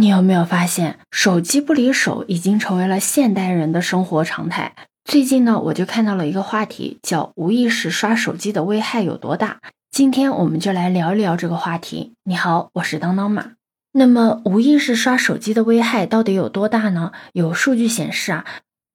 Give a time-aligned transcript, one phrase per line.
[0.00, 4.76] 你有没有发现，手机不离手已经成为了现代人的生活常态？
[5.04, 9.58] 最近呢，我就看到了一个话题，叫无意识刷手机的危害有多大。
[9.90, 12.12] 今天我们就来聊一聊这个话题。
[12.22, 13.54] 你好，我是当当马。
[13.90, 17.10] 那么，无意识刷手机的危害到底有多大呢？
[17.32, 18.44] 有数据显示啊。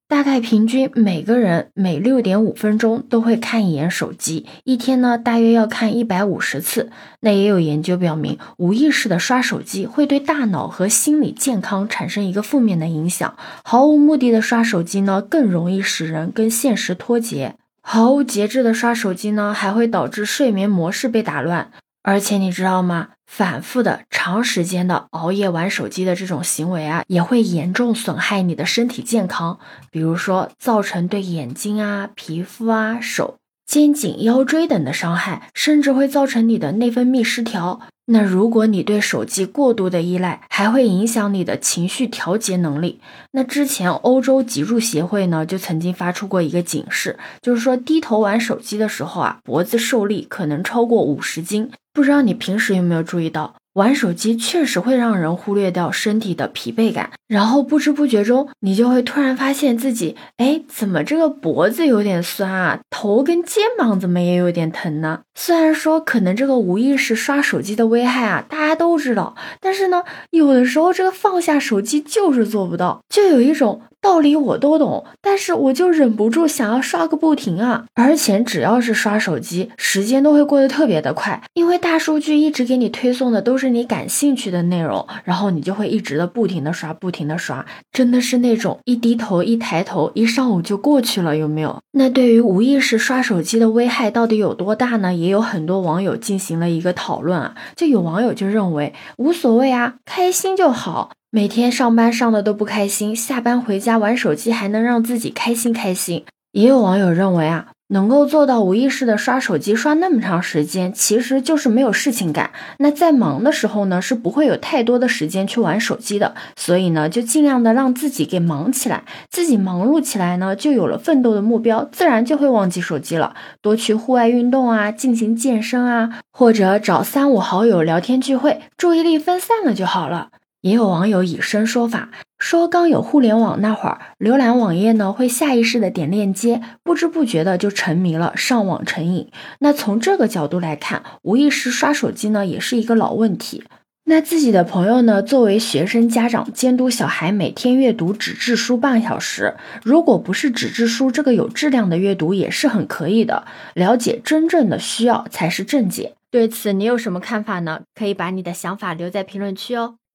[0.06, 6.90] 大概平均每个人每六点五分钟都会看一眼手机，一天呢大约要看一百五十次。
[7.20, 13.34] 那也有研究表明，无意识的刷手机会对大脑和心理健康产生一个负面的影响。
[13.64, 17.56] 毫无目的的刷手机呢，更容易使人跟现实脱节。
[17.80, 21.70] 毫无节制的刷手机呢，还会导致睡眠模式被打乱。
[22.04, 23.08] 而且你知道吗？
[23.26, 29.58] 反复的、长时间的熬夜玩手机的这种行为啊，也会严重损害你的身体健康。
[29.90, 37.80] 比如说，造成对眼睛啊、皮肤啊、手、肩颈、腰椎等的伤害，甚至会造成你的内分泌失调。
[38.06, 43.00] 那如果你对手机过度的依赖，还会影响你的情绪调节能力。
[43.32, 51.70] 那之前欧洲脊柱协会呢，就曾经发出过一个警示，就是说低头玩手机的时候啊，脖子受力可能超过五十斤。
[51.94, 53.54] 不知道你平时有没有注意到？
[53.74, 62.80] 玩手机确实会让人忽略掉身体的疲惫感，然后不知不觉中，你就会突然发现自己，哎，怎么这个脖子有点酸啊？
[62.90, 65.20] 头跟肩膀怎么也有点疼呢？
[65.36, 73.82] 虽然说可能这个无意识刷手机的危害啊，大家都知道，但是呢，有的时候这个放下手机就是做不到，就有一种。
[74.04, 77.86] 道理我都懂，但是我就忍不住想要刷个不停啊！
[77.94, 91.80] 而且只要是刷手机，时间都会过得特别的快，因为大数据一直给你推送的都是你感兴趣的内容，然后你就会一直的不停的刷，不停的刷，真的是那种一低头一抬头，一上午就过去了，有没有？
[91.92, 95.14] 那对于无意识刷手机的危害到底有多大呢？
[95.14, 101.12] 也有很多网友进行了一个讨论啊，就有网友就认为无所谓啊，开心就好。
[101.36, 106.24] 每天上班上的都不开心，下班回家玩手机还能让自己开心开心。
[106.52, 112.52] 也有网友认为啊，能够做到无意识的刷手机刷那么长时间，其实就是没有事情干。
[112.78, 116.36] 那在忙的时候呢，是不会有太多的时间去玩手机的。
[116.54, 123.34] 所以呢，就尽量的让自己给忙起来，自己忙碌起来呢，就有了奋斗的目标，自然就会忘记手机了。
[123.60, 130.28] 多去户外运动啊，进行健身啊，或者找三五好友聊天聚会，注意力分散了就好了。
[130.64, 132.08] 也有网友以身说法，
[132.38, 139.30] 说刚有互联网那会儿，浏览网页呢会下意识的点链接，不知不觉的就沉迷了，上网成瘾。
[139.58, 143.62] 那从这个角度来看，无意识刷手机呢也是一个老问题。
[144.06, 153.44] 那自己的朋友呢，作为学生家长，监督小孩每天阅读纸质书半小时，如果不是纸质书，这个有质量的阅读也是很可以的。
[153.74, 156.14] 了解真正的需要才是正解。
[156.30, 157.82] 对此你有什么看法呢？
[157.94, 159.96] 可以把你的想法留在评论区哦。